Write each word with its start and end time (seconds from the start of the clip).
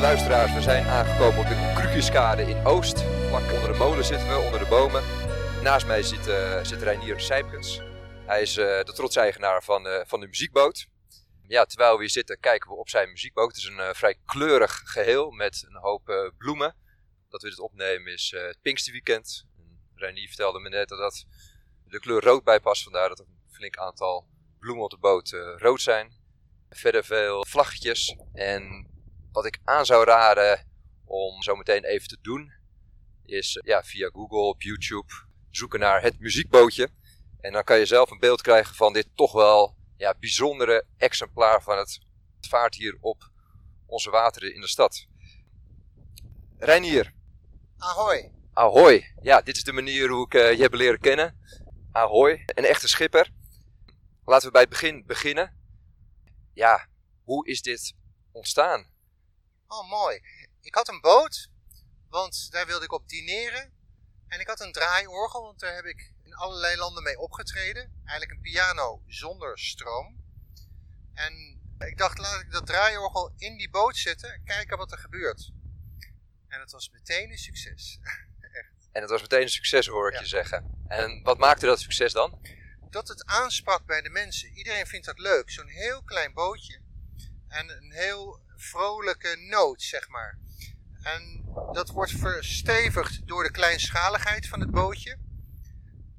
Luisteraars, 0.00 0.52
we 0.52 0.60
zijn 0.60 0.86
aangekomen 0.86 1.40
op 1.40 1.46
de 1.46 1.72
Krukjeskade 1.74 2.42
in 2.42 2.66
Oost. 2.66 3.02
Vlak 3.02 3.52
onder 3.52 3.72
de 3.72 3.78
molen 3.78 4.04
zitten 4.04 4.28
we, 4.28 4.34
onder 4.34 4.58
de 4.58 4.66
bomen. 4.66 5.02
Naast 5.62 5.86
mij 5.86 6.02
zit, 6.02 6.28
uh, 6.28 6.64
zit 6.64 6.82
Reinier 6.82 7.20
Sijpkens. 7.20 7.80
Hij 8.26 8.42
is 8.42 8.56
uh, 8.56 8.64
de 8.64 8.92
trots-eigenaar 8.94 9.62
van, 9.62 9.86
uh, 9.86 10.00
van 10.04 10.20
de 10.20 10.26
muziekboot. 10.26 10.86
Ja, 11.46 11.64
terwijl 11.64 11.94
we 11.94 12.00
hier 12.00 12.10
zitten 12.10 12.40
kijken 12.40 12.70
we 12.70 12.76
op 12.76 12.88
zijn 12.88 13.08
muziekboot. 13.10 13.48
Het 13.48 13.56
is 13.56 13.64
een 13.64 13.94
vrij 13.94 14.16
kleurig 14.24 14.82
geheel 14.84 15.30
met 15.30 15.64
een 15.68 15.76
hoop 15.80 16.32
bloemen. 16.38 16.76
Dat 17.28 17.42
we 17.42 17.48
dit 17.48 17.60
opnemen 17.60 18.12
is 18.12 18.34
het 18.36 18.58
Pinksterweekend. 18.62 19.46
Reinier 19.94 20.28
vertelde 20.28 20.60
me 20.60 20.68
net 20.68 20.88
dat 20.88 20.98
dat 20.98 21.24
de 21.84 22.00
kleur 22.00 22.22
rood 22.22 22.44
bij 22.44 22.60
past. 22.60 22.82
Vandaar 22.82 23.08
dat 23.08 23.18
er 23.18 23.26
een 23.26 23.54
flink 23.54 23.76
aantal 23.76 24.26
bloemen 24.58 24.84
op 24.84 24.90
de 24.90 24.98
boot 24.98 25.30
rood 25.56 25.80
zijn. 25.80 26.12
Verder 26.70 27.04
veel 27.04 27.46
vlaggetjes. 27.46 28.16
En 28.32 28.90
wat 29.32 29.46
ik 29.46 29.58
aan 29.64 29.86
zou 29.86 30.04
raden 30.04 30.66
om 31.04 31.42
zo 31.42 31.56
meteen 31.56 31.84
even 31.84 32.08
te 32.08 32.18
doen, 32.22 32.52
is 33.24 33.60
ja, 33.64 33.82
via 33.82 34.08
Google 34.08 34.40
op 34.40 34.62
YouTube 34.62 35.12
zoeken 35.50 35.80
naar 35.80 36.02
het 36.02 36.20
muziekbootje. 36.20 36.88
En 37.40 37.52
dan 37.52 37.64
kan 37.64 37.78
je 37.78 37.86
zelf 37.86 38.10
een 38.10 38.18
beeld 38.18 38.42
krijgen 38.42 38.74
van 38.74 38.92
dit 38.92 39.08
toch 39.14 39.32
wel 39.32 39.76
ja, 39.96 40.14
bijzondere 40.20 40.84
exemplaar 40.96 41.62
van 41.62 41.78
het 41.78 42.00
vaart 42.40 42.74
hier 42.74 42.96
op 43.00 43.30
onze 43.86 44.10
wateren 44.10 44.54
in 44.54 44.60
de 44.60 44.68
stad. 44.68 45.06
Reinier. 46.58 47.12
Ahoy. 47.78 48.32
Ahoy. 48.52 49.14
Ja, 49.22 49.40
dit 49.40 49.56
is 49.56 49.64
de 49.64 49.72
manier 49.72 50.08
hoe 50.08 50.24
ik 50.24 50.34
uh, 50.34 50.52
je 50.52 50.62
heb 50.62 50.74
leren 50.74 51.00
kennen. 51.00 51.38
Ahoy. 51.92 52.42
Een 52.46 52.64
echte 52.64 52.88
schipper. 52.88 53.30
Laten 54.24 54.46
we 54.46 54.52
bij 54.52 54.60
het 54.60 54.70
begin 54.70 55.06
beginnen. 55.06 55.56
Ja, 56.54 56.86
hoe 57.24 57.46
is 57.46 57.62
dit 57.62 57.94
ontstaan? 58.32 58.91
Oh, 59.72 59.88
mooi. 59.88 60.20
Ik 60.60 60.74
had 60.74 60.88
een 60.88 61.00
boot, 61.00 61.50
want 62.08 62.50
daar 62.50 62.66
wilde 62.66 62.84
ik 62.84 62.92
op 62.92 63.08
dineren. 63.08 63.72
En 64.26 64.40
ik 64.40 64.46
had 64.46 64.60
een 64.60 64.72
draaiorgel, 64.72 65.42
want 65.42 65.60
daar 65.60 65.74
heb 65.74 65.84
ik 65.84 66.14
in 66.22 66.34
allerlei 66.34 66.76
landen 66.76 67.02
mee 67.02 67.18
opgetreden. 67.18 68.02
Eigenlijk 68.04 68.30
een 68.30 68.52
piano 68.52 69.02
zonder 69.06 69.58
stroom. 69.58 70.24
En 71.14 71.60
ik 71.78 71.98
dacht, 71.98 72.18
laat 72.18 72.40
ik 72.40 72.50
dat 72.50 72.66
draaiorgel 72.66 73.32
in 73.36 73.56
die 73.56 73.70
boot 73.70 73.96
zetten 73.96 74.32
en 74.32 74.44
kijken 74.44 74.78
wat 74.78 74.92
er 74.92 74.98
gebeurt. 74.98 75.52
En 76.48 76.60
het 76.60 76.70
was 76.70 76.90
meteen 76.90 77.30
een 77.30 77.38
succes. 77.38 77.98
Echt. 78.40 78.88
En 78.92 79.00
het 79.00 79.10
was 79.10 79.22
meteen 79.22 79.42
een 79.42 79.48
succes, 79.48 79.86
hoor 79.86 80.12
ik 80.12 80.18
je 80.18 80.26
zeggen. 80.26 80.84
En 80.88 81.22
wat 81.22 81.38
maakte 81.38 81.66
dat 81.66 81.80
succes 81.80 82.12
dan? 82.12 82.40
Dat 82.90 83.08
het 83.08 83.24
aansprak 83.24 83.86
bij 83.86 84.02
de 84.02 84.10
mensen. 84.10 84.52
Iedereen 84.52 84.86
vindt 84.86 85.06
dat 85.06 85.18
leuk. 85.18 85.50
Zo'n 85.50 85.68
heel 85.68 86.02
klein 86.02 86.32
bootje. 86.32 86.80
En 87.48 87.68
een 87.68 87.92
heel 87.92 88.41
vrolijke 88.62 89.36
noot, 89.36 89.82
zeg 89.82 90.08
maar. 90.08 90.38
En 91.02 91.44
dat 91.72 91.90
wordt 91.90 92.12
verstevigd 92.12 93.26
door 93.26 93.42
de 93.42 93.50
kleinschaligheid 93.50 94.48
van 94.48 94.60
het 94.60 94.70
bootje. 94.70 95.18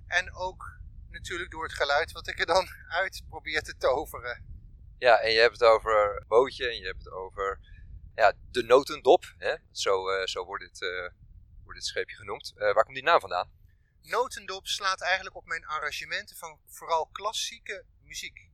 En 0.08 0.34
ook 0.34 0.80
natuurlijk 1.10 1.52
door 1.52 1.64
het 1.64 1.74
geluid 1.74 2.12
wat 2.12 2.28
ik 2.28 2.40
er 2.40 2.46
dan 2.46 2.68
uit 3.02 3.24
probeer 3.30 3.62
te 3.62 3.78
toveren. 3.78 4.52
Ja, 4.98 5.20
en 5.20 5.32
je 5.32 5.40
hebt 5.40 5.60
het 5.60 5.70
over 5.70 6.26
bootje 6.28 6.68
en 6.68 6.78
je 6.78 6.86
hebt 6.86 7.04
het 7.04 7.14
over 7.14 7.60
ja, 8.16 8.34
de 8.52 8.64
notendop. 8.64 9.34
Hè? 9.38 9.56
Zo, 9.72 10.10
uh, 10.10 10.26
zo 10.26 10.46
wordt, 10.46 10.64
dit, 10.64 10.82
uh, 10.82 11.10
wordt 11.64 11.80
dit 11.80 11.86
scheepje 11.86 12.16
genoemd. 12.16 12.54
Uh, 12.56 12.60
waar 12.60 12.84
komt 12.84 12.96
die 12.96 13.04
naam 13.04 13.20
vandaan? 13.20 13.52
Notendop 14.02 14.68
slaat 14.68 15.02
eigenlijk 15.02 15.36
op 15.36 15.46
mijn 15.46 15.66
arrangementen 15.66 16.36
van 16.36 16.60
vooral 16.68 17.08
klassieke 17.12 17.86
muziek. 18.02 18.50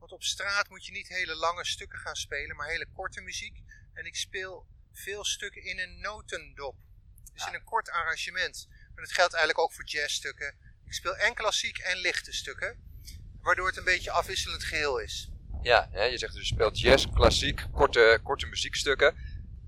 Want 0.00 0.12
op 0.12 0.22
straat 0.22 0.68
moet 0.68 0.86
je 0.86 0.92
niet 0.92 1.08
hele 1.08 1.34
lange 1.34 1.64
stukken 1.64 1.98
gaan 1.98 2.16
spelen, 2.16 2.56
maar 2.56 2.68
hele 2.68 2.86
korte 2.92 3.20
muziek. 3.20 3.62
En 3.92 4.04
ik 4.04 4.16
speel 4.16 4.66
veel 4.92 5.24
stukken 5.24 5.62
in 5.62 5.78
een 5.78 6.00
notendop. 6.00 6.76
Dus 7.32 7.46
in 7.46 7.54
een 7.54 7.64
kort 7.64 7.90
arrangement. 7.90 8.66
Maar 8.68 9.04
dat 9.04 9.12
geldt 9.12 9.34
eigenlijk 9.34 9.64
ook 9.64 9.72
voor 9.72 9.84
jazzstukken. 9.84 10.54
Ik 10.84 10.92
speel 10.92 11.16
en 11.16 11.34
klassiek 11.34 11.78
en 11.78 11.96
lichte 11.96 12.32
stukken. 12.32 12.78
Waardoor 13.40 13.66
het 13.66 13.76
een 13.76 13.84
beetje 13.84 14.10
afwisselend 14.10 14.64
geheel 14.64 14.98
is. 14.98 15.30
Ja, 15.62 15.88
je 15.92 16.18
zegt 16.18 16.32
dus 16.34 16.48
je 16.48 16.54
speelt 16.54 16.80
jazz, 16.80 17.06
klassiek, 17.14 17.66
korte, 17.72 18.20
korte 18.22 18.46
muziekstukken. 18.46 19.14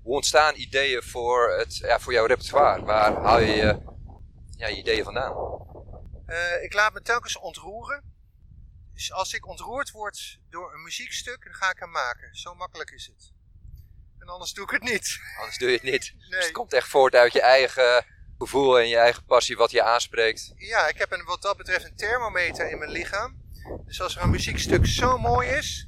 Hoe 0.03 0.15
ontstaan 0.15 0.55
ideeën 0.55 1.03
voor, 1.03 1.57
het, 1.57 1.77
ja, 1.77 1.99
voor 1.99 2.13
jouw 2.13 2.25
repertoire? 2.25 2.81
Waar 2.81 3.13
haal 3.13 3.39
je 3.39 3.55
je, 3.55 3.79
ja, 4.57 4.67
je 4.67 4.75
ideeën 4.75 5.03
vandaan? 5.03 5.61
Uh, 6.27 6.63
ik 6.63 6.73
laat 6.73 6.93
me 6.93 7.01
telkens 7.01 7.37
ontroeren. 7.37 8.12
Dus 8.93 9.11
als 9.11 9.33
ik 9.33 9.47
ontroerd 9.47 9.91
word 9.91 10.39
door 10.49 10.73
een 10.73 10.81
muziekstuk, 10.81 11.43
dan 11.43 11.53
ga 11.53 11.69
ik 11.69 11.79
hem 11.79 11.91
maken. 11.91 12.35
Zo 12.35 12.55
makkelijk 12.55 12.91
is 12.91 13.05
het. 13.05 13.31
En 14.19 14.27
anders 14.27 14.53
doe 14.53 14.63
ik 14.63 14.69
het 14.69 14.83
niet. 14.83 15.19
Anders 15.37 15.57
doe 15.57 15.69
je 15.69 15.73
het 15.73 15.83
niet. 15.83 16.13
Nee. 16.17 16.29
Dus 16.29 16.43
het 16.43 16.51
komt 16.51 16.73
echt 16.73 16.87
voort 16.87 17.15
uit 17.15 17.33
je 17.33 17.41
eigen 17.41 18.05
gevoel 18.37 18.79
en 18.79 18.87
je 18.87 18.97
eigen 18.97 19.25
passie 19.25 19.57
wat 19.57 19.71
je 19.71 19.83
aanspreekt. 19.83 20.53
Ja, 20.55 20.87
ik 20.87 20.97
heb 20.97 21.11
een, 21.11 21.23
wat 21.23 21.41
dat 21.41 21.57
betreft 21.57 21.85
een 21.85 21.95
thermometer 21.95 22.69
in 22.69 22.77
mijn 22.77 22.91
lichaam. 22.91 23.41
Dus 23.85 24.01
als 24.01 24.15
er 24.15 24.21
een 24.21 24.29
muziekstuk 24.29 24.85
zo 24.85 25.17
mooi 25.17 25.49
is 25.49 25.87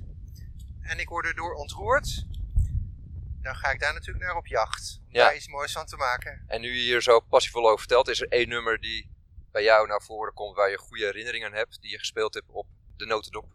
en 0.82 1.00
ik 1.00 1.10
word 1.10 1.26
erdoor 1.26 1.54
ontroerd, 1.54 2.26
dan 3.42 3.56
ga 3.56 3.72
ik 3.72 3.80
daar 3.80 3.94
natuurlijk 3.94 4.26
naar 4.26 4.36
op 4.36 4.48
jacht. 4.48 5.00
Om 5.08 5.14
daar 5.14 5.36
iets 5.36 5.48
moois 5.48 5.72
van 5.72 5.86
te 5.86 5.96
maken. 5.96 6.44
En 6.48 6.62
nu 6.62 6.74
je 6.74 6.82
hier 6.82 7.02
zo 7.02 7.20
passievol 7.20 7.66
over 7.66 7.80
vertelt, 7.80 8.08
is 8.08 8.22
er 8.22 8.28
één 8.28 8.50
nummer 8.50 8.80
die 8.80 9.12
bij 9.52 9.64
jou 9.64 9.88
naar 9.88 10.02
voren 10.02 10.34
komt 10.34 10.56
waar 10.56 10.70
je 10.70 10.78
goede 10.78 11.06
herinneringen 11.06 11.54
hebt, 11.54 11.82
die 11.82 11.92
je 11.92 11.98
gespeeld 11.98 12.34
hebt 12.34 12.50
op 12.50 12.68
de 12.98 13.06
notendop. 13.06 13.54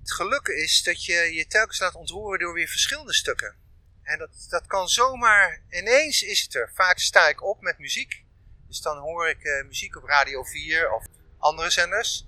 Het 0.00 0.12
geluk 0.12 0.46
is 0.46 0.82
dat 0.82 1.04
je 1.04 1.34
je 1.34 1.46
telkens 1.46 1.80
laat 1.80 1.94
ontroeren 1.94 2.38
door 2.38 2.54
weer 2.54 2.68
verschillende 2.68 3.14
stukken. 3.14 3.56
En 4.02 4.18
dat, 4.18 4.46
dat 4.48 4.66
kan 4.66 4.88
zomaar, 4.88 5.62
ineens 5.70 6.22
is 6.22 6.42
het 6.42 6.54
er. 6.54 6.70
Vaak 6.74 6.98
sta 6.98 7.28
ik 7.28 7.42
op 7.42 7.60
met 7.60 7.78
muziek. 7.78 8.24
Dus 8.66 8.80
dan 8.80 8.98
hoor 8.98 9.28
ik 9.28 9.44
uh, 9.44 9.64
muziek 9.64 9.96
op 9.96 10.04
Radio 10.04 10.42
4 10.42 10.92
of 10.92 11.06
andere 11.38 11.70
zenders. 11.70 12.26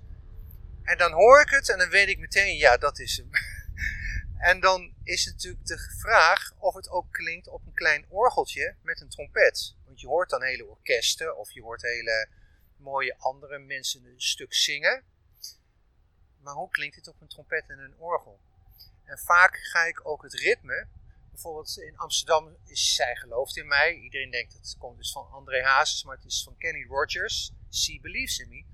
En 0.83 0.97
dan 0.97 1.11
hoor 1.11 1.41
ik 1.41 1.49
het 1.49 1.69
en 1.69 1.77
dan 1.77 1.89
weet 1.89 2.07
ik 2.07 2.19
meteen, 2.19 2.57
ja, 2.57 2.77
dat 2.77 2.99
is 2.99 3.17
hem. 3.17 3.29
en 4.49 4.59
dan 4.59 4.93
is 5.03 5.25
natuurlijk 5.25 5.65
de 5.65 5.79
vraag 5.99 6.53
of 6.57 6.73
het 6.75 6.89
ook 6.89 7.11
klinkt 7.11 7.47
op 7.47 7.65
een 7.65 7.73
klein 7.73 8.05
orgeltje 8.09 8.75
met 8.81 9.01
een 9.01 9.09
trompet. 9.09 9.75
Want 9.85 10.01
je 10.01 10.07
hoort 10.07 10.29
dan 10.29 10.43
hele 10.43 10.65
orkesten 10.65 11.37
of 11.37 11.51
je 11.51 11.61
hoort 11.61 11.81
hele 11.81 12.27
mooie 12.77 13.15
andere 13.17 13.59
mensen 13.59 14.05
een 14.05 14.21
stuk 14.21 14.53
zingen 14.53 15.03
maar 16.45 16.53
hoe 16.53 16.69
klinkt 16.69 16.95
het 16.95 17.07
op 17.07 17.21
een 17.21 17.27
trompet 17.27 17.69
en 17.69 17.79
een 17.79 17.97
orgel? 17.97 18.39
En 19.03 19.17
vaak 19.17 19.55
ga 19.55 19.83
ik 19.85 20.07
ook 20.07 20.23
het 20.23 20.33
ritme, 20.33 20.87
bijvoorbeeld 21.31 21.77
in 21.77 21.97
Amsterdam 21.97 22.57
is 22.65 22.95
zij 22.95 23.15
geloofd 23.15 23.57
in 23.57 23.67
mij. 23.67 23.93
Iedereen 23.93 24.31
denkt 24.31 24.53
dat 24.53 24.65
het 24.65 24.77
komt 24.77 24.97
dus 24.97 25.11
van 25.11 25.31
André 25.31 25.63
Hazes, 25.63 26.03
maar 26.03 26.15
het 26.15 26.25
is 26.25 26.43
van 26.43 26.57
Kenny 26.57 26.85
Rogers. 26.87 27.51
She 27.71 27.99
believes 28.01 28.39
in 28.39 28.49
me. 28.49 28.65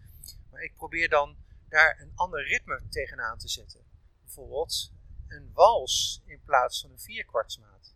Maar 0.51 0.61
ik 0.61 0.75
probeer 0.75 1.09
dan 1.09 1.37
daar 1.69 1.99
een 1.99 2.11
ander 2.15 2.47
ritme 2.47 2.81
tegenaan 2.89 3.37
te 3.37 3.47
zetten. 3.47 3.83
Bijvoorbeeld 4.23 4.91
een 5.27 5.51
wals 5.53 6.21
in 6.25 6.41
plaats 6.43 6.81
van 6.81 6.91
een 6.91 6.99
vierkwartsmaat. 6.99 7.93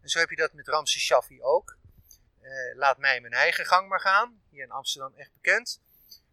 En 0.00 0.08
zo 0.08 0.18
heb 0.18 0.30
je 0.30 0.36
dat 0.36 0.52
met 0.52 0.68
Ramses 0.68 1.02
Shaffi 1.02 1.42
ook. 1.42 1.76
Uh, 2.42 2.76
laat 2.76 2.98
mij 2.98 3.20
mijn 3.20 3.32
eigen 3.32 3.66
gang 3.66 3.88
maar 3.88 4.00
gaan. 4.00 4.40
Hier 4.50 4.62
in 4.62 4.70
Amsterdam 4.70 5.14
echt 5.14 5.32
bekend. 5.32 5.80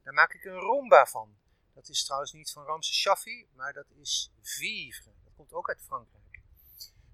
Daar 0.04 0.14
maak 0.14 0.34
ik 0.34 0.44
een 0.44 0.60
rumba 0.60 1.06
van. 1.06 1.38
Dat 1.76 1.90
is 1.90 2.04
trouwens 2.04 2.32
niet 2.32 2.52
van 2.52 2.66
Ramses 2.66 2.98
Shaffi, 2.98 3.48
maar 3.56 3.74
dat 3.74 3.86
is 4.02 4.32
Vivre. 4.42 5.12
Dat 5.24 5.34
komt 5.36 5.54
ook 5.54 5.70
uit 5.70 5.82
Frankrijk. 5.82 6.42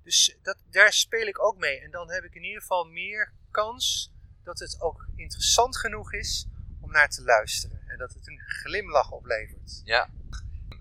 Dus 0.03 0.37
dat, 0.41 0.57
daar 0.69 0.93
speel 0.93 1.27
ik 1.27 1.43
ook 1.43 1.57
mee. 1.57 1.79
En 1.79 1.91
dan 1.91 2.11
heb 2.11 2.23
ik 2.23 2.35
in 2.35 2.43
ieder 2.43 2.61
geval 2.61 2.83
meer 2.83 3.33
kans 3.51 4.11
dat 4.43 4.59
het 4.59 4.81
ook 4.81 5.07
interessant 5.15 5.77
genoeg 5.77 6.13
is 6.13 6.47
om 6.81 6.91
naar 6.91 7.09
te 7.09 7.23
luisteren. 7.23 7.83
En 7.87 7.97
dat 7.97 8.13
het 8.13 8.27
een 8.27 8.39
glimlach 8.39 9.11
oplevert. 9.11 9.81
Ja. 9.83 10.09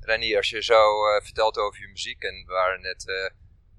Renier, 0.00 0.36
als 0.36 0.48
je 0.48 0.62
zo 0.62 1.06
uh, 1.06 1.22
vertelt 1.22 1.56
over 1.56 1.80
je 1.80 1.88
muziek 1.88 2.22
en 2.22 2.44
we 2.47 2.52
waren 2.52 2.80
net 2.80 3.08
uh, 3.08 3.30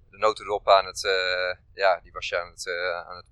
de 0.10 0.42
erop 0.44 0.70
aan 0.70 0.86
het, 0.86 1.04
uh, 1.04 1.56
ja, 1.74 2.00
die 2.00 2.12
was 2.12 2.28
je 2.30 2.40
aan 2.40 2.52
het, 2.52 2.68
aan 3.08 3.16
het 3.16 3.26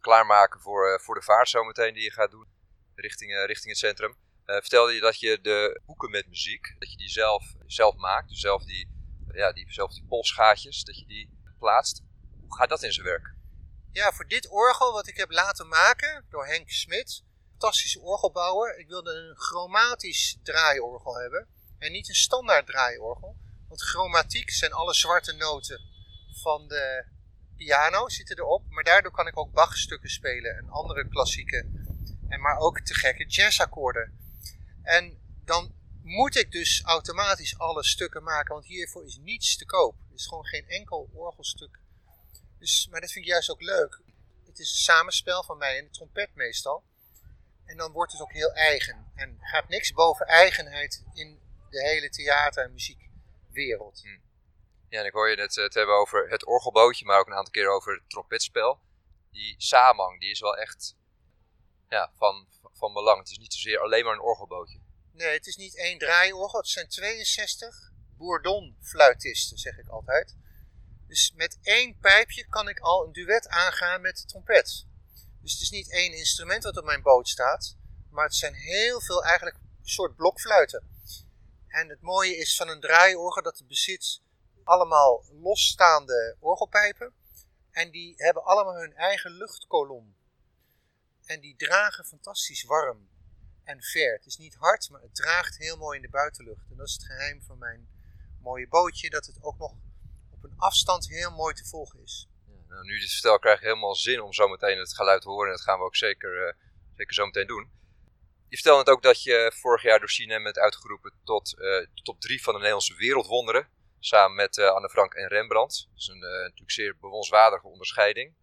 klaarmaken 0.00 0.60
voor, 0.60 1.00
voor 1.00 1.14
de 1.14 1.22
vaart 1.22 1.48
zometeen 1.48 1.94
die 1.94 2.02
je 2.02 2.12
gaat 2.12 2.30
doen 2.30 2.48
richting, 2.94 3.44
richting 3.46 3.68
het 3.68 3.78
centrum. 3.78 4.16
Uh, 4.46 4.56
vertelde 4.56 4.92
je 4.92 5.00
dat 5.00 5.20
je 5.20 5.38
de 5.42 5.80
boeken 5.86 6.10
met 6.10 6.28
muziek, 6.28 6.74
dat 6.78 6.90
je 6.90 6.96
die 6.96 7.08
zelf, 7.08 7.54
zelf 7.66 7.96
maakt. 7.96 8.28
Dus 8.28 8.40
zelf 8.40 8.64
die, 8.64 8.88
ja, 9.32 9.52
die, 9.52 9.72
zelf 9.72 9.92
die 9.92 10.04
polsgaatjes, 10.08 10.84
dat 10.84 10.98
je 10.98 11.06
die 11.06 11.30
plaatst. 11.58 12.02
Hoe 12.40 12.56
gaat 12.56 12.68
dat 12.68 12.82
in 12.82 12.92
zijn 12.92 13.06
werk? 13.06 13.34
Ja, 13.92 14.12
voor 14.12 14.26
dit 14.28 14.48
orgel 14.48 14.92
wat 14.92 15.06
ik 15.06 15.16
heb 15.16 15.30
laten 15.30 15.68
maken 15.68 16.26
door 16.30 16.46
Henk 16.46 16.70
Smit, 16.70 17.24
fantastische 17.50 18.00
orgelbouwer. 18.00 18.78
Ik 18.78 18.88
wilde 18.88 19.12
een 19.12 19.36
chromatisch 19.36 20.38
draaiorgel 20.42 21.16
hebben 21.16 21.48
en 21.78 21.92
niet 21.92 22.08
een 22.08 22.14
standaard 22.14 22.66
draaiorgel. 22.66 23.36
Want 23.68 23.82
chromatiek 23.82 24.50
zijn 24.50 24.72
alle 24.72 24.94
zwarte 24.94 25.32
noten 25.32 25.80
van 26.42 26.68
de 26.68 27.04
piano 27.56 28.08
zitten 28.08 28.38
erop. 28.38 28.62
Maar 28.68 28.84
daardoor 28.84 29.12
kan 29.12 29.26
ik 29.26 29.38
ook 29.38 29.52
Bach-stukken 29.52 30.10
spelen 30.10 30.56
en 30.56 30.68
andere 30.68 31.08
klassieke 31.08 31.56
en 32.28 32.40
maar 32.40 32.58
ook 32.58 32.80
te 32.80 32.94
gekke 32.94 33.26
jazzakkoorden. 33.26 34.25
En 34.86 35.18
dan 35.44 35.74
moet 36.02 36.36
ik 36.36 36.52
dus 36.52 36.82
automatisch 36.84 37.58
alle 37.58 37.84
stukken 37.84 38.22
maken, 38.22 38.54
want 38.54 38.66
hiervoor 38.66 39.04
is 39.04 39.16
niets 39.16 39.56
te 39.56 39.64
koop. 39.64 39.94
Er 40.08 40.14
is 40.14 40.26
gewoon 40.26 40.46
geen 40.46 40.68
enkel 40.68 41.10
orgelstuk 41.12 41.78
Dus, 42.58 42.88
maar 42.90 43.00
dat 43.00 43.10
vind 43.10 43.24
ik 43.24 43.30
juist 43.30 43.50
ook 43.50 43.62
leuk. 43.62 44.00
Het 44.44 44.58
is 44.58 44.70
een 44.70 44.76
samenspel 44.76 45.42
van 45.42 45.58
mij 45.58 45.78
en 45.78 45.84
de 45.84 45.90
trompet 45.90 46.34
meestal. 46.34 46.84
En 47.64 47.76
dan 47.76 47.92
wordt 47.92 48.12
het 48.12 48.20
ook 48.20 48.32
heel 48.32 48.52
eigen. 48.52 49.12
En 49.14 49.38
gaat 49.40 49.68
niks 49.68 49.92
boven 49.92 50.26
eigenheid 50.26 51.04
in 51.14 51.40
de 51.70 51.82
hele 51.82 52.08
theater- 52.08 52.64
en 52.64 52.72
muziekwereld. 52.72 54.00
Hm. 54.02 54.18
Ja, 54.88 55.00
en 55.00 55.06
ik 55.06 55.12
hoor 55.12 55.30
je 55.30 55.36
net 55.36 55.54
het 55.54 55.74
hebben 55.74 55.94
over 55.94 56.30
het 56.30 56.46
orgelbootje, 56.46 57.04
maar 57.04 57.18
ook 57.18 57.26
een 57.26 57.34
aantal 57.34 57.52
keer 57.52 57.68
over 57.68 57.94
het 57.94 58.10
trompetspel. 58.10 58.80
Die 59.30 59.54
samenhang, 59.58 60.20
die 60.20 60.30
is 60.30 60.40
wel 60.40 60.56
echt 60.56 60.96
ja, 61.88 62.12
van, 62.14 62.46
van 62.72 62.92
belang. 62.92 63.18
Het 63.18 63.30
is 63.30 63.38
niet 63.38 63.52
zozeer 63.52 63.78
alleen 63.78 64.04
maar 64.04 64.14
een 64.14 64.20
orgelbootje. 64.20 64.80
Nee, 65.12 65.32
het 65.32 65.46
is 65.46 65.56
niet 65.56 65.76
één 65.76 65.98
draaiorgel. 65.98 66.58
Het 66.58 66.68
zijn 66.68 66.88
62 66.88 67.92
bourdon-fluitisten, 68.16 69.58
zeg 69.58 69.78
ik 69.78 69.88
altijd. 69.88 70.36
Dus 71.06 71.32
met 71.34 71.58
één 71.62 71.98
pijpje 71.98 72.46
kan 72.48 72.68
ik 72.68 72.78
al 72.78 73.04
een 73.04 73.12
duet 73.12 73.48
aangaan 73.48 74.00
met 74.00 74.16
de 74.16 74.24
trompet. 74.24 74.86
Dus 75.42 75.52
het 75.52 75.60
is 75.60 75.70
niet 75.70 75.90
één 75.90 76.12
instrument 76.12 76.64
wat 76.64 76.76
op 76.76 76.84
mijn 76.84 77.02
boot 77.02 77.28
staat, 77.28 77.76
maar 78.10 78.24
het 78.24 78.34
zijn 78.34 78.54
heel 78.54 79.00
veel 79.00 79.24
eigenlijk 79.24 79.56
soort 79.82 80.16
blokfluiten. 80.16 80.94
En 81.68 81.88
het 81.88 82.00
mooie 82.00 82.36
is 82.36 82.56
van 82.56 82.68
een 82.68 82.80
draaiorgel 82.80 83.42
dat 83.42 83.58
het 83.58 83.68
bezit 83.68 84.20
allemaal 84.64 85.24
losstaande 85.30 86.36
orgelpijpen. 86.40 87.14
En 87.70 87.90
die 87.90 88.14
hebben 88.16 88.44
allemaal 88.44 88.74
hun 88.74 88.94
eigen 88.94 89.30
luchtkolom. 89.30 90.15
En 91.26 91.40
die 91.40 91.56
dragen 91.56 92.04
fantastisch 92.04 92.64
warm 92.64 93.08
en 93.64 93.82
ver. 93.82 94.12
Het 94.12 94.26
is 94.26 94.36
niet 94.36 94.54
hard, 94.54 94.90
maar 94.90 95.00
het 95.00 95.14
draagt 95.14 95.58
heel 95.58 95.76
mooi 95.76 95.96
in 95.96 96.02
de 96.02 96.08
buitenlucht. 96.08 96.70
En 96.70 96.76
dat 96.76 96.86
is 96.86 96.92
het 96.92 97.04
geheim 97.04 97.42
van 97.42 97.58
mijn 97.58 97.88
mooie 98.40 98.68
bootje, 98.68 99.10
dat 99.10 99.26
het 99.26 99.42
ook 99.42 99.58
nog 99.58 99.72
op 100.30 100.44
een 100.44 100.54
afstand 100.56 101.08
heel 101.08 101.30
mooi 101.30 101.54
te 101.54 101.64
volgen 101.64 102.02
is. 102.02 102.28
Ja, 102.46 102.52
nou, 102.68 102.84
nu 102.84 102.98
dit 102.98 103.12
vertel 103.12 103.38
krijg 103.38 103.56
ik 103.56 103.64
helemaal 103.64 103.94
zin 103.94 104.20
om 104.20 104.32
zo 104.32 104.48
meteen 104.48 104.78
het 104.78 104.94
geluid 104.94 105.22
te 105.22 105.28
horen. 105.28 105.46
En 105.46 105.56
dat 105.56 105.64
gaan 105.64 105.78
we 105.78 105.84
ook 105.84 105.96
zeker, 105.96 106.46
uh, 106.46 106.52
zeker 106.96 107.14
zo 107.14 107.26
meteen 107.26 107.46
doen. 107.46 107.70
Je 108.48 108.56
vertelde 108.56 108.84
net 108.84 108.94
ook 108.94 109.02
dat 109.02 109.22
je 109.22 109.52
vorig 109.54 109.82
jaar 109.82 109.98
door 109.98 110.08
CNN 110.08 110.42
bent 110.42 110.58
uitgeroepen 110.58 111.12
tot 111.24 111.54
uh, 111.58 111.86
top 112.02 112.20
3 112.20 112.42
van 112.42 112.52
de 112.52 112.58
Nederlandse 112.58 112.94
wereldwonderen. 112.94 113.68
Samen 113.98 114.36
met 114.36 114.56
uh, 114.56 114.68
Anne 114.68 114.88
Frank 114.88 115.14
en 115.14 115.28
Rembrandt. 115.28 115.86
Dat 115.90 115.98
is 115.98 116.06
een 116.06 116.18
natuurlijk 116.18 116.70
zeer 116.70 116.96
bewonswaardige 117.00 117.66
onderscheiding. 117.66 118.34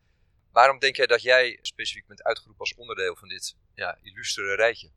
Waarom 0.53 0.79
denk 0.79 0.95
jij 0.95 1.05
dat 1.07 1.21
jij 1.21 1.59
specifiek 1.61 2.07
bent 2.07 2.23
uitgeroepen 2.23 2.59
als 2.59 2.75
onderdeel 2.75 3.15
van 3.15 3.27
dit 3.27 3.55
ja, 3.75 3.97
illustere 4.01 4.55
rijtje? 4.55 4.91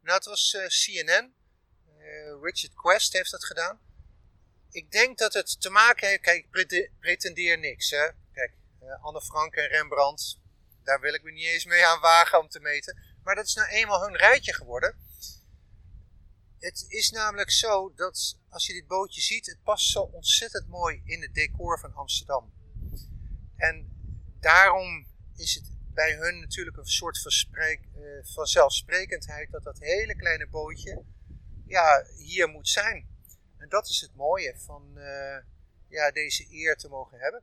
Nou, 0.00 0.16
het 0.16 0.26
was 0.26 0.56
CNN. 0.66 1.34
Richard 2.42 2.74
Quest 2.74 3.12
heeft 3.12 3.30
dat 3.30 3.44
gedaan 3.44 3.80
ik 4.72 4.90
denk 4.90 5.18
dat 5.18 5.32
het 5.32 5.60
te 5.60 5.70
maken 5.70 6.08
heeft. 6.08 6.22
Kijk, 6.22 6.46
ik 6.50 6.90
pretendeer 7.00 7.58
niks. 7.58 7.90
Hè? 7.90 8.08
Kijk, 8.32 8.52
uh, 8.82 9.04
Anne 9.04 9.22
Frank 9.22 9.54
en 9.54 9.68
Rembrandt, 9.68 10.38
daar 10.82 11.00
wil 11.00 11.14
ik 11.14 11.22
me 11.22 11.30
niet 11.30 11.46
eens 11.46 11.64
mee 11.64 11.86
aan 11.86 12.00
wagen 12.00 12.40
om 12.40 12.48
te 12.48 12.60
meten. 12.60 13.02
Maar 13.22 13.34
dat 13.34 13.46
is 13.46 13.54
nou 13.54 13.68
eenmaal 13.68 14.02
hun 14.02 14.16
rijtje 14.16 14.54
geworden. 14.54 14.96
Het 16.58 16.84
is 16.88 17.10
namelijk 17.10 17.50
zo 17.50 17.92
dat 17.94 18.38
als 18.48 18.66
je 18.66 18.72
dit 18.72 18.86
bootje 18.86 19.20
ziet, 19.20 19.46
het 19.46 19.62
past 19.62 19.90
zo 19.90 20.00
ontzettend 20.00 20.68
mooi 20.68 21.02
in 21.04 21.22
het 21.22 21.34
decor 21.34 21.80
van 21.80 21.94
Amsterdam. 21.94 22.52
En 23.56 24.01
daarom 24.42 25.06
is 25.36 25.54
het 25.54 25.70
bij 25.94 26.14
hun 26.16 26.40
natuurlijk 26.40 26.76
een 26.76 26.84
soort 26.84 27.18
verspreek, 27.18 27.80
uh, 27.96 28.24
vanzelfsprekendheid 28.24 29.50
dat 29.50 29.62
dat 29.62 29.78
hele 29.78 30.16
kleine 30.16 30.48
bootje 30.48 31.04
ja, 31.66 32.04
hier 32.16 32.48
moet 32.48 32.68
zijn. 32.68 33.08
En 33.58 33.68
dat 33.68 33.88
is 33.88 34.00
het 34.00 34.14
mooie 34.14 34.54
van 34.56 34.92
uh, 34.96 35.36
ja, 35.88 36.10
deze 36.10 36.46
eer 36.50 36.76
te 36.76 36.88
mogen 36.88 37.18
hebben. 37.18 37.42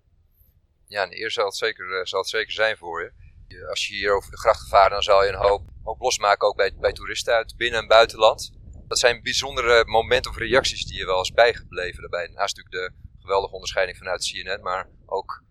Ja, 0.87 1.03
een 1.03 1.21
eer 1.21 1.31
zal 1.31 1.45
het 1.45 1.55
zeker, 1.55 1.99
uh, 1.99 2.05
zal 2.05 2.19
het 2.19 2.29
zeker 2.29 2.51
zijn 2.51 2.77
voor 2.77 3.01
je. 3.01 3.67
Als 3.69 3.87
je 3.87 3.93
hier 3.93 4.15
over 4.15 4.31
de 4.31 4.37
grachten 4.37 4.67
vaart, 4.67 4.91
dan 4.91 5.01
zal 5.01 5.23
je 5.23 5.29
een 5.29 5.47
hoop, 5.47 5.69
hoop 5.83 5.99
losmaken 5.99 6.47
ook 6.47 6.55
bij, 6.55 6.75
bij 6.75 6.91
toeristen 6.91 7.33
uit 7.33 7.55
binnen- 7.57 7.79
en 7.79 7.87
buitenland. 7.87 8.51
Dat 8.87 8.99
zijn 8.99 9.21
bijzondere 9.21 9.85
momenten 9.85 10.31
of 10.31 10.37
reacties 10.37 10.85
die 10.85 10.97
je 10.97 11.05
wel 11.05 11.17
eens 11.17 11.31
bijgebleven 11.31 12.01
daarbij. 12.01 12.27
Naast 12.27 12.55
natuurlijk 12.55 12.93
de 12.93 13.19
geweldige 13.19 13.53
onderscheiding 13.53 13.97
vanuit 13.97 14.23
CNN, 14.23 14.61
maar 14.61 14.89
ook 15.05 15.43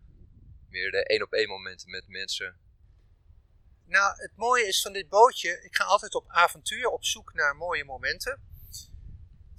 meer 0.68 0.90
de 0.90 1.04
één 1.04 1.22
op 1.22 1.32
één 1.32 1.48
momenten 1.48 1.90
met 1.90 2.08
mensen. 2.08 2.56
Nou, 3.84 4.22
het 4.22 4.36
mooie 4.36 4.66
is 4.66 4.82
van 4.82 4.92
dit 4.92 5.08
bootje, 5.08 5.62
ik 5.62 5.76
ga 5.76 5.84
altijd 5.84 6.14
op 6.14 6.24
avontuur 6.28 6.88
op 6.88 7.04
zoek 7.04 7.32
naar 7.34 7.56
mooie 7.56 7.84
momenten 7.84 8.40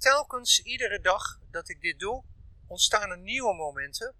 telkens 0.00 0.60
iedere 0.62 1.00
dag 1.00 1.40
dat 1.50 1.68
ik 1.68 1.80
dit 1.80 1.98
doe, 1.98 2.24
ontstaan 2.66 3.10
er 3.10 3.18
nieuwe 3.18 3.54
momenten. 3.54 4.14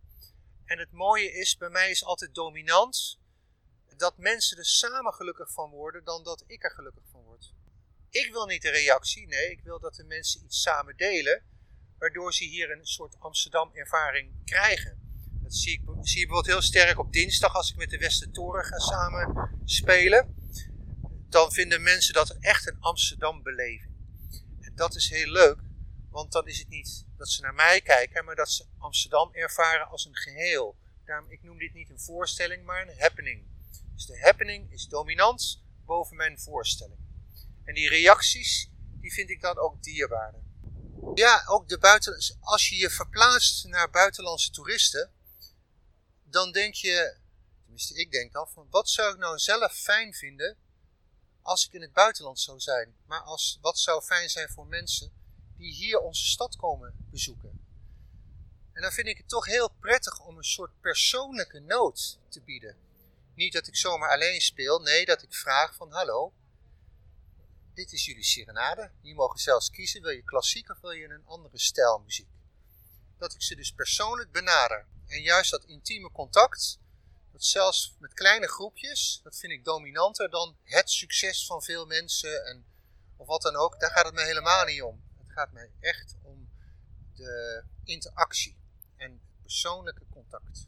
En 0.65 0.79
het 0.79 0.93
mooie 0.93 1.33
is, 1.33 1.57
bij 1.57 1.69
mij 1.69 1.91
is 1.91 2.05
altijd 2.05 2.35
dominant 2.35 3.19
dat 3.97 4.19
mensen 4.19 4.59
er 4.59 4.65
samen 4.65 5.13
gelukkig 5.13 5.53
van 5.53 5.71
worden 5.71 6.05
dan 6.05 6.25
dat 6.25 6.45
ik 6.47 6.65
er 6.65 6.71
gelukkig 6.71 7.03
van 7.11 7.23
word. 7.23 7.55
Ik 8.11 8.33
wil 8.33 8.47
niet 8.47 8.63
de 8.63 8.71
reactie, 8.71 9.27
nee, 9.27 9.51
ik 9.51 9.61
wil 9.63 9.81
dat 9.81 9.95
de 9.95 10.05
mensen 10.05 10.45
iets 10.45 10.63
samen 10.63 10.97
delen, 10.97 11.43
waardoor 11.99 12.35
ze 12.35 12.45
hier 12.45 12.71
een 12.71 12.87
soort 12.87 13.19
Amsterdam-ervaring 13.19 14.45
krijgen. 14.45 15.00
Zie 15.53 15.73
ik, 15.73 15.81
zie 16.01 16.21
je 16.21 16.27
bijvoorbeeld 16.27 16.47
heel 16.47 16.63
sterk 16.63 16.99
op 16.99 17.13
dinsdag 17.13 17.55
als 17.55 17.71
ik 17.71 17.77
met 17.77 17.91
de 17.91 17.99
Westertoren 17.99 18.65
ga 18.65 18.79
samen 18.79 19.51
spelen. 19.65 20.35
Dan 21.29 21.53
vinden 21.53 21.83
mensen 21.83 22.15
dat 22.15 22.37
echt 22.41 22.69
een 22.69 22.81
Amsterdam-beleving. 22.81 23.95
En 24.61 24.73
dat 24.75 24.95
is 24.95 25.11
heel 25.11 25.31
leuk, 25.31 25.59
want 26.11 26.33
dan 26.33 26.47
is 26.47 26.59
het 26.59 26.69
niet 26.69 27.07
dat 27.17 27.29
ze 27.29 27.43
naar 27.43 27.55
mij 27.55 27.81
kijken, 27.81 28.25
maar 28.25 28.35
dat 28.35 28.51
ze 28.51 28.65
Amsterdam 28.79 29.29
ervaren 29.33 29.89
als 29.89 30.05
een 30.05 30.17
geheel. 30.17 30.77
Daarom, 31.05 31.31
ik 31.31 31.43
noem 31.43 31.59
dit 31.59 31.73
niet 31.73 31.91
een 31.91 32.01
voorstelling, 32.01 32.65
maar 32.65 32.89
een 32.89 32.99
happening. 32.99 33.47
Dus 33.95 34.07
de 34.07 34.21
happening 34.21 34.73
is 34.73 34.87
dominant 34.87 35.63
boven 35.85 36.17
mijn 36.17 36.41
voorstelling. 36.41 36.99
En 37.65 37.75
die 37.75 37.89
reacties, 37.89 38.71
die 39.01 39.13
vind 39.13 39.31
ik 39.31 39.41
dan 39.41 39.59
ook 39.59 39.83
dierbaarder. 39.83 40.41
Ja, 41.15 41.45
ook 41.47 41.69
de 41.69 41.79
buiten, 41.79 42.17
als 42.41 42.69
je 42.69 42.77
je 42.77 42.91
verplaatst 42.91 43.65
naar 43.65 43.91
buitenlandse 43.91 44.51
toeristen, 44.51 45.11
dan 46.31 46.53
denk 46.53 46.75
je, 46.75 47.17
tenminste 47.63 47.95
ik 47.95 48.11
denk 48.11 48.33
dan, 48.33 48.49
van 48.49 48.67
wat 48.71 48.89
zou 48.89 49.13
ik 49.13 49.19
nou 49.19 49.39
zelf 49.39 49.73
fijn 49.73 50.15
vinden 50.15 50.57
als 51.43 51.67
ik 51.67 51.73
in 51.73 51.81
het 51.81 51.93
buitenland 51.93 52.41
zou 52.41 52.61
zijn? 52.61 52.97
Maar 53.07 53.21
als, 53.21 53.59
wat 53.61 53.79
zou 53.79 54.03
fijn 54.03 54.31
zijn 54.31 54.49
voor 54.49 54.67
mensen 54.67 55.13
die 55.57 55.73
hier 55.73 55.99
onze 55.99 56.25
stad 56.25 56.57
komen 56.57 57.07
bezoeken. 57.11 57.61
En 58.73 58.83
dan 58.83 58.93
vind 58.93 59.07
ik 59.07 59.17
het 59.17 59.29
toch 59.29 59.47
heel 59.47 59.69
prettig 59.69 60.21
om 60.21 60.37
een 60.37 60.45
soort 60.45 60.81
persoonlijke 60.81 61.59
noot 61.59 62.19
te 62.29 62.41
bieden. 62.41 62.77
Niet 63.35 63.53
dat 63.53 63.67
ik 63.67 63.77
zomaar 63.77 64.11
alleen 64.11 64.41
speel, 64.41 64.81
nee, 64.81 65.05
dat 65.05 65.23
ik 65.23 65.35
vraag 65.35 65.75
van 65.75 65.93
hallo, 65.93 66.33
dit 67.75 67.93
is 67.93 68.05
jullie 68.05 68.25
serenade. 68.25 68.91
Je 69.01 69.15
mogen 69.15 69.39
zelfs 69.39 69.71
kiezen, 69.71 70.03
wil 70.03 70.11
je 70.11 70.25
klassiek 70.25 70.71
of 70.71 70.81
wil 70.81 70.91
je 70.91 71.09
een 71.09 71.27
andere 71.27 71.59
stijl 71.59 71.99
muziek. 71.99 72.29
Dat 73.19 73.35
ik 73.35 73.43
ze 73.43 73.55
dus 73.55 73.73
persoonlijk 73.73 74.33
benader. 74.33 74.87
En 75.11 75.23
juist 75.23 75.51
dat 75.51 75.65
intieme 75.65 76.11
contact, 76.11 76.79
dat 77.33 77.45
zelfs 77.45 77.97
met 77.99 78.15
kleine 78.15 78.49
groepjes, 78.49 79.21
dat 79.23 79.37
vind 79.37 79.53
ik 79.53 79.65
dominanter 79.65 80.31
dan 80.31 80.57
het 80.65 80.91
succes 80.91 81.47
van 81.47 81.63
veel 81.63 81.87
mensen 81.87 82.45
en, 82.45 82.65
of 83.17 83.27
wat 83.27 83.43
dan 83.43 83.57
ook. 83.57 83.81
Daar 83.81 83.91
gaat 83.91 84.05
het 84.05 84.15
me 84.15 84.23
helemaal 84.23 84.65
niet 84.65 84.83
om 84.83 85.09
gaat 85.41 85.53
mij 85.53 85.71
echt 85.81 86.17
om 86.23 86.51
de 87.15 87.65
interactie 87.85 88.57
en 88.97 89.21
persoonlijke 89.43 90.07
contact. 90.11 90.67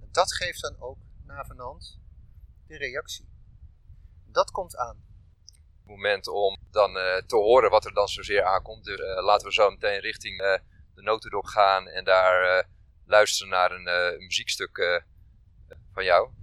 En 0.00 0.08
dat 0.12 0.32
geeft 0.32 0.60
dan 0.60 0.80
ook 0.80 0.98
navenant 1.24 1.98
de 2.66 2.76
reactie. 2.76 3.28
Dat 4.26 4.50
komt 4.50 4.76
aan. 4.76 5.06
Het 5.54 5.86
moment 5.96 6.26
om 6.26 6.58
dan 6.70 6.96
uh, 6.96 7.16
te 7.16 7.36
horen 7.36 7.70
wat 7.70 7.84
er 7.84 7.94
dan 7.94 8.08
zozeer 8.08 8.44
aankomt. 8.44 8.84
Dus 8.84 8.98
uh, 8.98 9.24
laten 9.24 9.46
we 9.46 9.52
zo 9.52 9.70
meteen 9.70 10.00
richting 10.00 10.40
uh, 10.40 10.58
de 10.94 11.02
notendop 11.02 11.44
gaan 11.44 11.88
en 11.88 12.04
daar 12.04 12.68
luisteren 13.08 13.52
naar 13.52 13.70
een 13.70 14.18
muziekstuk 14.18 15.04
van 15.92 16.04
jou. 16.04 16.37